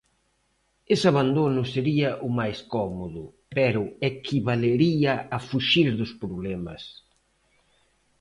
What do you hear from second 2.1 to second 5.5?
"o máis cómodo", pero equivalería a